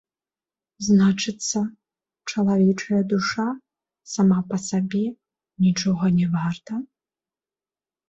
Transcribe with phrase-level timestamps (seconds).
[0.85, 1.59] Значыцца,
[2.33, 3.47] чалавечая душа,
[4.17, 5.07] сама па сабе,
[5.69, 6.73] нічога не варта?